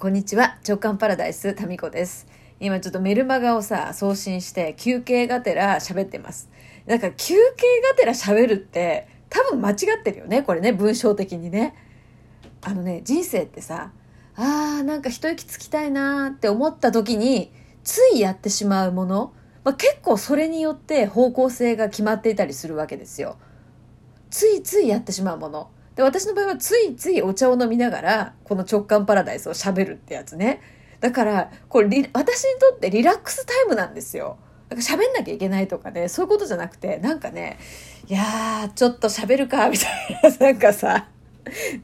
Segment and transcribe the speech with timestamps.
[0.00, 0.56] こんにちは。
[0.66, 2.26] 直感パラダイスタミコです。
[2.58, 6.48] 今ちょっとメルマガをさ送信して休憩がてら喋ってます。
[6.86, 11.74] だから休憩がてら喋るって多分間違ってるよねこれね文章的にね。
[12.62, 13.92] あのね人生ってさ
[14.36, 17.52] あーなんか一息つきたいなーって思った時に
[17.84, 23.36] ついやってしまうもの、まあ、結構それによって方向性が決まっていたりするわけですよ。
[24.30, 25.70] ついついやってしまうもの。
[25.96, 30.60] で、私の場合はついついお茶を飲みながら、この直感パラダイスを喋るってやつね。
[31.00, 34.38] だから、これ、私にとってリラックスタイムなんですよ。
[34.68, 37.58] なんか喋んなきゃいけないとかね、そういうことじゃなくて、なんかね、
[38.08, 41.08] いやー、ちょっと喋るか、みたいな、 なんかさ、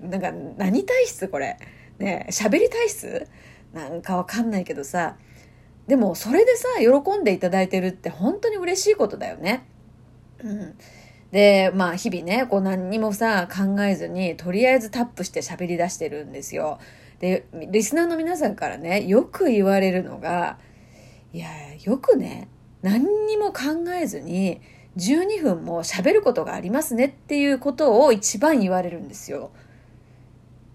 [0.00, 1.58] なんか何体質これ？
[1.98, 3.26] ね喋り体質？
[3.74, 5.16] なんかわかんないけどさ、
[5.86, 9.64] でもそれでさ、喜んでいただいてるって本当に嬉しいことだよね。
[10.42, 10.74] うん。
[11.32, 16.78] で、まあ日々ね、こう何にもさ、考えずに、とりあえずタップして喋り出してるんですよ。
[17.20, 20.58] で、リスナーの皆さんからね、よく言われるのが、
[21.32, 21.48] いや、
[21.82, 22.48] よくね、
[22.82, 24.60] 何にも考えずに、
[24.96, 29.50] 12分も喋ることがありますねっていうことを一番言われるんですよ。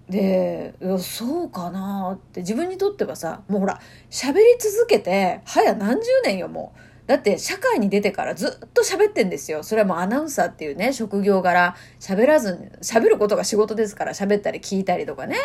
[0.09, 6.79] で、そうかなって自分にとってはさ、もうほら、喋り続けて、早何十年よ、もう。
[7.07, 9.63] だって社会に出てからずっと喋ってんですよ。
[9.63, 15.37] それはもうアナウンサーっていうね、職業柄、喋らずに、喋ることが仕事ですから喋ったり聞いたりとかね。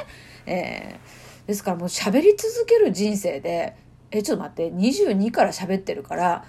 [0.47, 3.77] えー、ですからもう喋り続ける人生で、
[4.11, 6.44] え、ちょっと待って、22から喋ってるから、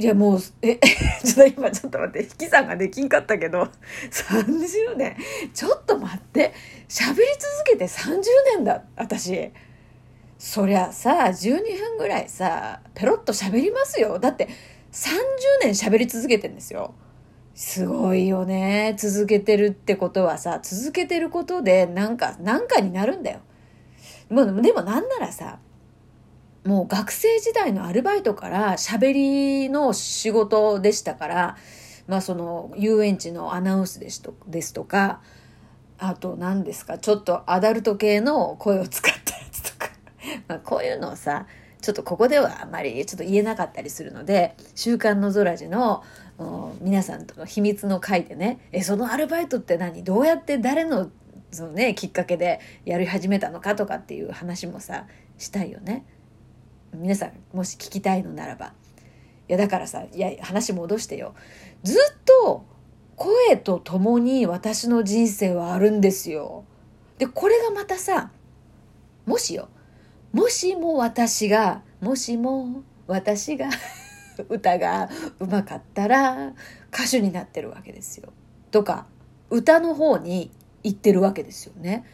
[0.00, 0.76] いやもう、え、
[1.24, 3.68] ちょっと今ちょっと待って、引き算ができんかったけど、
[4.10, 5.16] 30年。
[5.52, 6.52] ちょっと待って、
[6.88, 8.22] 喋り続けて30
[8.56, 9.50] 年だ、私。
[10.38, 14.18] そりゃさ12分ぐらいさペロッと喋りますよ。
[14.20, 14.48] だって
[14.92, 16.94] 30年喋り続けてんですよ。
[17.54, 18.94] すごいよね。
[18.96, 23.40] 続けてるってことはさ続けてることでなんかなんかになるんだよ。
[24.30, 25.58] もうでもなんならさ
[26.64, 31.56] もう学生時代のアルバイトから喋りの仕事でしたから
[32.06, 34.22] まあその遊園地のアナウンスです
[34.72, 35.20] とか
[35.98, 39.17] あと何ですかちょっとアダルト系の声を使っ
[40.48, 41.46] まあ、こういうのをさ
[41.80, 46.02] ちょっとここではあまりちょっと言えなかったりするので「週刊の空寺の」
[46.80, 50.02] 皆さんとの秘密の回でね「えそのアルバイトって何？
[50.04, 51.10] どうやって誰の
[51.50, 55.06] その、ね、きっかけでやり始めたのか」とかっていう話もさ
[55.36, 56.04] したいよね。
[56.94, 58.72] 皆さんもし聞きたいのならば。
[59.48, 61.34] いやだからさいや話戻してよ。
[61.82, 62.64] ずっと
[63.16, 66.64] 声と共に私の人生はあるんですよ。
[67.18, 68.30] でこれがまたさ
[69.26, 69.68] もしよ
[70.38, 73.70] もしも私がもしも私が
[74.48, 75.10] 歌が
[75.40, 76.52] うまかったら
[76.94, 78.28] 歌手になってるわけですよ。
[78.70, 79.06] とか
[79.50, 80.52] 歌の方に
[80.84, 82.04] 行ってるわけですよね。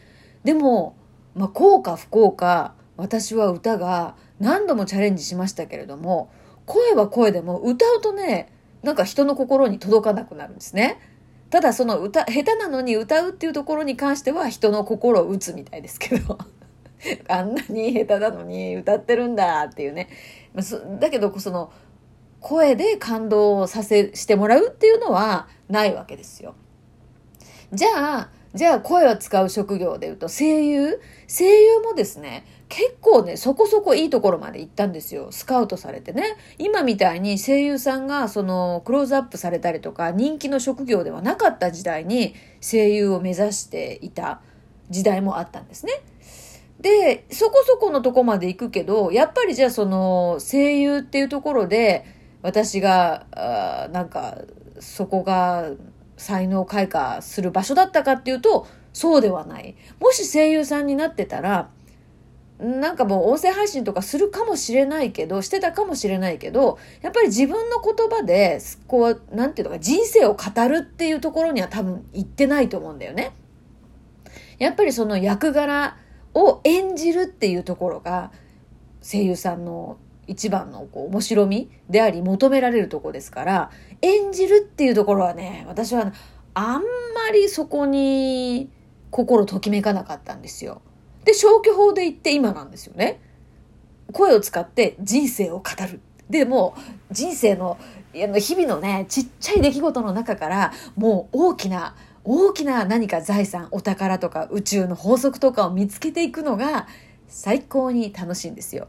[0.43, 0.95] でも、
[1.35, 6.31] まあ、幸か不幸か私は歌が何度もチャレンジしましたけれども
[6.65, 10.99] 声は声でも歌うとねなんか人の心に届かなくなるんですね。
[11.51, 16.39] ただその歌下手なのに歌うっていうところに関しては人の心を打つみたいですけど
[17.27, 20.09] あんなに下手なのに歌ってるんだっていうね。
[20.99, 21.71] だけど、その、
[22.39, 26.55] 声で感動させ、してもらうっていうのはないわけですよ。
[27.71, 27.89] じゃ
[28.19, 31.01] あ、じゃあ声を使う職業で言うと声優？
[31.27, 35.27] 声優もですね、結構ね、そこそこいいところまで行ったんですよ。
[35.31, 36.37] スカウトされてね。
[36.57, 44.39] 今みたいに声優さんがそのクローズアップされたりとか人気の職業ではなかった時代に声優を目指していた
[44.89, 45.91] 時代もあったんですね。
[46.79, 52.05] で、そこそこのとこまで行くけど、やっぱりじゃあその声優っていうところで、
[52.41, 54.37] 私が、あなんか、
[54.79, 55.71] そこが
[56.17, 59.75] 才能開花する場所だったかっていうと、そうではない。
[59.99, 61.69] もし声優さんになってたら、
[62.59, 73.33] なんかもう音声配信とかするかもしれないけど、してたかもしれないけど、やっぱり自分の言葉で、こう、なんていうのか、人生を語るっていうところには多分行ってないと思うんだよね。
[74.57, 75.97] やっぱりその役柄、
[76.35, 78.31] を演じるっていうところが
[79.01, 83.71] 声優さんの一番のこう面白みであり求められるとこですから
[84.01, 86.11] 演じるっていうところはね私は
[86.53, 88.69] あんまりそこに
[89.11, 90.81] 心ときめかなかったんですよ。
[91.23, 93.21] で消去法で言って今なんですよね。
[94.11, 96.01] 声を使って人生を語る。
[96.29, 96.75] でも
[97.11, 97.77] 人生の
[98.13, 101.95] 日々のねちっちゃい出来事の中からもう大きな
[102.25, 106.87] 大きな何か財産お宝とか宇宙の法則とかを見つけていくのが
[107.27, 108.87] 最高に楽しいんですよ。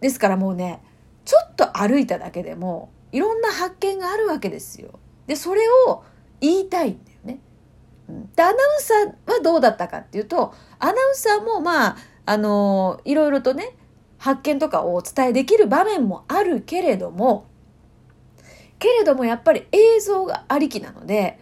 [0.00, 0.82] ですからもうね
[1.24, 4.98] ちょっと歩いただけでもいろんな発見があるわけですよ。
[5.26, 6.04] でそれを
[6.40, 7.40] 言いたいんだよね、
[8.36, 11.96] でアナウンサーはどうだったかっていうとアナウンサーもまあ
[12.26, 13.76] あの、いろいろとね、
[14.18, 17.46] 発見とかをお伝えできる場面もあるけれども、
[18.78, 21.38] けれどもやっぱり映像がありきなので、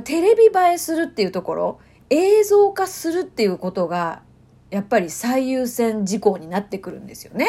[0.00, 1.78] テレビ映えするっていうところ、
[2.10, 4.22] 映像化するっていうことが、
[4.70, 7.46] やっぱり最優先事項になってくるんですよね。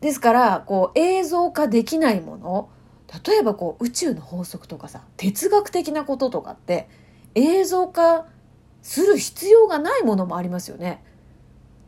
[0.00, 2.68] ですから、こう映像化できないもの、
[3.26, 6.88] 例えばこう宇宙の法則とかさ、哲学的なこととかって
[7.34, 8.26] 映像化
[8.82, 11.02] する必要がないものもありますよね。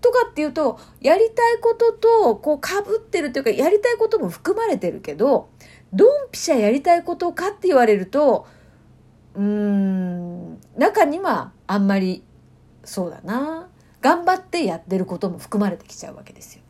[0.01, 5.49] とかっていうと、やりたいこととこう被ってるというか、やりたいことも含まれてるけど、
[5.93, 8.47] ドンピシャやりたいことかって言われると、
[9.35, 12.25] うん、中にはあんまり、
[12.85, 13.69] そうだな、
[14.01, 16.63] 頑張ってやってることも含まれてきちゃうわけですよ。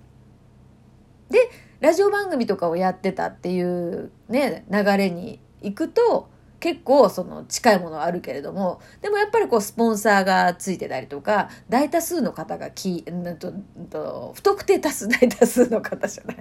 [1.31, 1.50] で、
[1.81, 6.28] ラジオ番組とかをやってたっていうね、流れに行くと、
[6.60, 16.37] 結構その近いものはあるけれども、でもやっぱりこうスポンサーがついてたりとか、大多数の方がき、んと、んと不特定多数、大多数の方じゃない。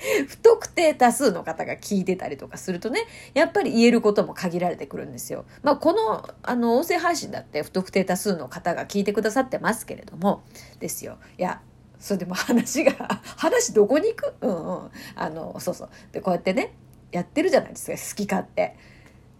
[0.28, 3.00] 不特定多数の方が聞いてたりとかするとね、
[3.34, 5.44] やっぱり言えることも限られてくるんですよ。
[5.62, 10.42] まあ、この、あの、音声配信だって不特定多数の方が聞いてくださってますけれども、
[10.78, 11.18] ですよ。
[11.38, 11.60] いや、
[11.98, 12.92] それでも話が、
[13.36, 14.34] 話どこに行く？
[14.40, 14.90] うんうん。
[15.16, 15.88] あの、そうそう。
[16.12, 16.72] で、こうやってね、
[17.12, 18.76] やってるじゃないですか、好き勝手。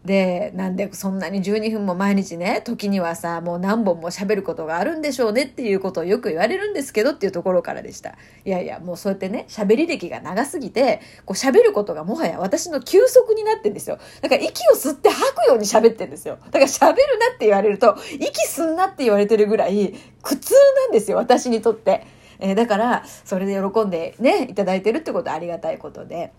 [0.05, 8.17] で、なんでそんなに12分も毎日ね、時にはさ、もう何本も喋ることがあるんでしょうねっていうことをよく言われるんですけどっていうところからでした。
[8.47, 13.99] いやいや、もうそうやってね、喋り歴が長すぎて、こう喋ることがもはや私の休息になってんですよ。
[14.23, 16.39] だから息を吸って吐くように喋ってんですよ。
[16.51, 22.07] だから喋るなって言われると、息吸んなって言われてるぐらい苦痛なんですよ、私にとって。
[22.39, 26.33] えー、だから、それで喜んでね、いただいてるってことはありがたいことで。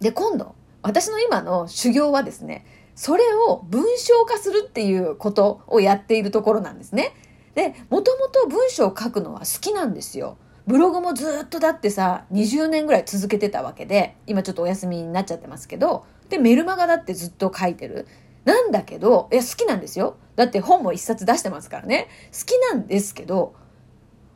[0.00, 2.64] で、今度、私の今の修行はですね、
[3.00, 7.14] それを文章化するっていうことをやっているところなんですね。
[7.54, 10.36] で、もともと文章を書くのは好きなんですよ。
[10.66, 18.06] ブログもずっとだってさ、20年ぐらい続けてたわけで、今ちょっとお休みになっちゃってますけど、で、メルマガだってずっと書いてる。
[18.44, 20.16] なんだけど、いや、好きなんですよ。
[20.36, 22.06] だって本も一冊出してますからね。
[22.38, 23.54] 好きなんですけど、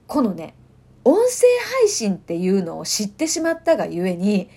[0.07, 0.55] このね、
[1.05, 1.47] 音声
[1.83, 4.49] 配信っていうのを知ってしまったがゆえに、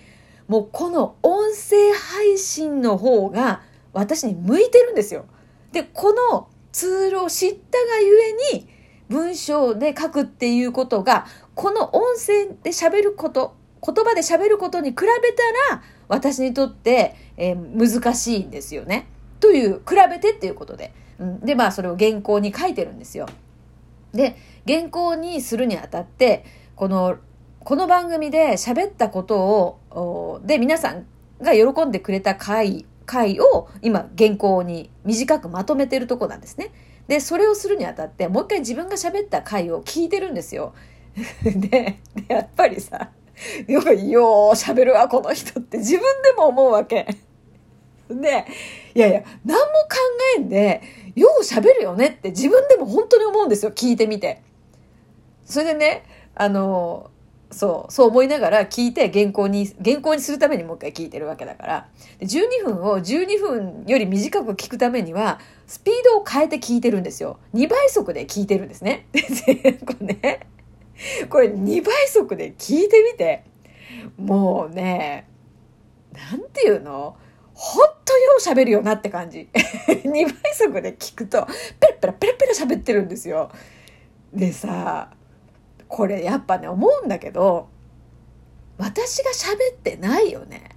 [0.46, 3.67] もうこの音声配信の方が
[3.98, 5.26] 私に向いてるんですよ。
[5.72, 8.68] で、このツールを知ったがゆえに、
[9.08, 19.08] 文章で書くっていうことが、この音声で喋ること、言葉で喋ることに比べたら、私にとって、えー、難しいんですよね。
[19.40, 20.92] という、比べてっていうことで。
[21.18, 23.26] うん、で、まあ、それを原稿に書いてるんですよ。
[24.12, 24.36] で、
[24.66, 26.44] 原稿にするにあたって、
[26.76, 27.16] この、
[27.60, 31.06] この番組で喋ったことを、で、皆さん
[31.40, 36.70] が喜んでくれた回回を今原稿に短くまとめてるとこなんですね。
[37.08, 40.74] で、それをするにあたって、もう一回自分が喋った回を聞いてるんですよ。
[41.42, 43.10] で、やっぱりさ、
[43.66, 47.06] よく、よう喋るわ、この人って自分でも思うわけ。
[48.10, 48.46] で、
[48.94, 49.96] いやいや、何も考
[50.36, 50.82] えんで、
[51.14, 54.42] よう喋るよねって自分でも本当に思うんですよ、聞いてみて。
[55.46, 57.10] それでね、あの、
[57.50, 61.88] そう、そう思いながら聞いて原稿に、原稿にするためにもう一回聞いてるわけだから。
[62.20, 67.38] 12分を12分より短く聞くためには、スピードを変えて聞いてるんですよ。
[67.54, 69.06] 2倍速で聞いてるんですね。
[69.86, 70.46] これね、
[71.30, 73.44] これ2倍速で聞いてみて、
[74.18, 75.26] もうね、
[76.12, 77.16] なんていうの？
[77.54, 79.48] ほんとよう喋るよなって感じ。
[79.88, 81.44] 2倍速で聞くと、
[81.80, 83.50] ペラペラペラペラ喋ってるんですよ。
[84.32, 85.10] でさ、
[85.88, 87.68] これやっぱね思うんだけど
[88.78, 90.70] 私が喋ってないよね。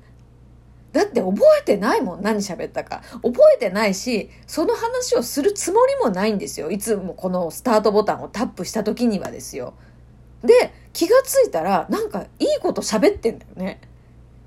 [0.91, 3.01] だって覚えてないもん何喋ったか。
[3.21, 6.69] 覚えてないし、その話をするつもりもないんですよ。
[6.69, 9.73] いつもこのスタートボタンをタップした時にはですよ。
[10.43, 13.79] で、気がついたらなんかいいこと喋ってんだよね。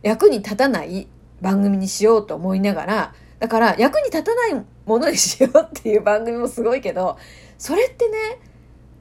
[0.02, 1.08] 役に立たない
[1.40, 7.16] 番組にしようと思いながら、だから役に立たないものにしようっていう番組もすごいけど、
[7.56, 8.18] それってね、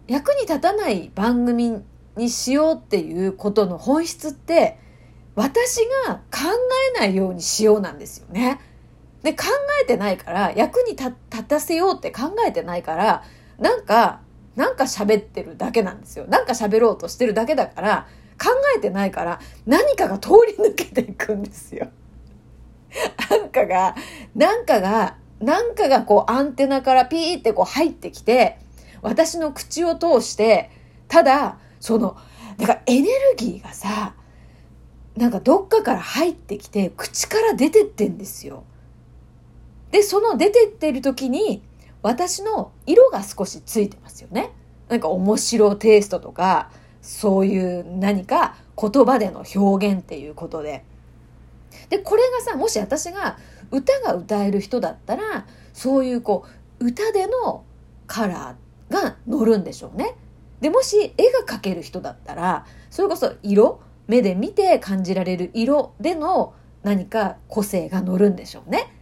[0.07, 1.81] 役に立たない番組
[2.15, 4.77] にしようっていうことの本質って
[5.35, 6.49] 私が考
[6.95, 8.59] えないようにしようなんですよね。
[9.23, 9.45] で考
[9.81, 11.13] えてないから役に立
[11.47, 13.23] たせようって考えてないから
[13.57, 14.19] なんか
[14.55, 16.25] なんか喋ってるだけなんですよ。
[16.27, 18.07] なんか喋ろうとしてるだけだから
[18.41, 21.87] 考えてないから何かが通り抜けていくんですよ。
[23.29, 23.95] なんかが、
[24.35, 28.59] なんかが、なんかがこうアンテナからピーってこう入ってきて、
[29.03, 30.71] 私の口を通して、
[31.07, 32.17] ただ、その、
[32.57, 34.15] だからエネルギーがさ、
[35.15, 38.63] なんかどっかから入ってきて、口から出てってんですよ。
[39.91, 41.61] で、その出てってる時に、
[42.01, 44.51] 私の色が少しついてますよね。
[44.89, 50.83] なんか面白テイストとか、そういう何か言葉での表現っていうことで。
[51.89, 53.37] で、これがさ、もし私が
[53.71, 56.45] 歌が歌える人だったら、そういうこ
[56.79, 57.63] う、歌での
[58.07, 58.55] カラーっ
[58.89, 60.15] が乗るんでしょうね。
[60.61, 68.93] で、もし絵が描ける人だったら、それこそ色、目で見て感じられる色での何か個性が乗るんでしょうね。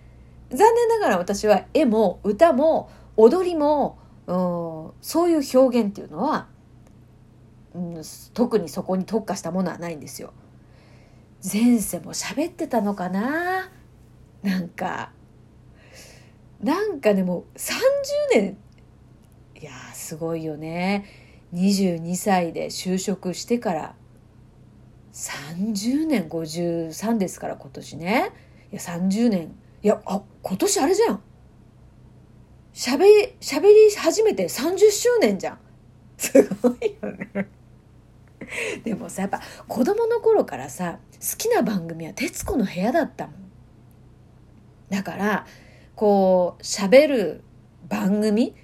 [0.49, 6.47] 残念ながら私は絵も歌も踊りも、そういう表現っていうのは、
[7.73, 8.01] うん、
[8.33, 10.33] 特にそこに特化したものはないんですよ。
[11.41, 13.71] 前世も喋ってたのかな？
[14.43, 15.11] なんか
[16.61, 17.79] なんかでも30
[18.33, 18.57] 年
[19.61, 21.05] いやすごいよね。
[21.53, 23.95] 22歳で就職してから
[25.13, 28.31] 30年53ですから今年ね。
[28.71, 29.53] いや30年
[29.83, 31.21] いやあ今年あれじゃん。
[32.73, 35.59] しゃべりしゃべり始めて30周年じゃん。
[36.17, 37.47] すごいよね。
[38.83, 43.35] でもさやっぱ子供の頃からさ好きな番組は『徹子の部屋』だったもん。
[44.89, 45.45] だから
[45.95, 47.43] こう喋る
[47.87, 48.55] 番組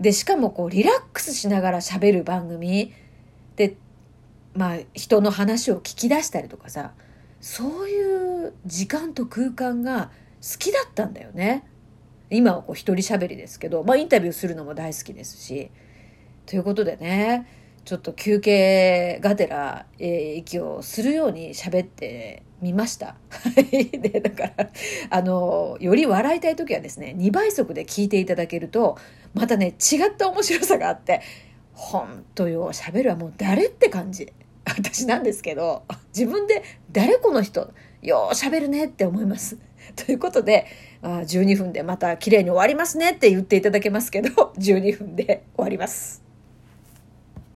[0.00, 2.92] でしかもこうリラックスしながら喋る番組
[3.56, 3.76] で
[4.54, 6.92] まあ人の話を聞き出したりとかさ
[7.40, 11.64] そういう時間と空間が好きだったんだよね。
[12.30, 15.70] 今はこう一人喋りですけど、まあインタビューするのも大好きですし。
[16.46, 17.46] ということでね、
[17.88, 23.16] ちょっと休憩がてら、えー、息をするように喋ってみました。
[23.98, 24.70] で、だから、
[25.08, 28.98] あの、より笑いたい時はですね、2倍速で聞いていただけると、
[29.32, 31.22] またね、違った面白さがあって、
[31.72, 34.34] ほんとよ、喋るはもう誰って感じ。
[34.66, 39.56] 私なんですけど、自分で誰この人、よう喋るねって思います。
[39.96, 40.66] ということで、
[41.00, 46.27] あ12分でまた綺麗に終わりますねって言っていただけますけど、12分で終わります。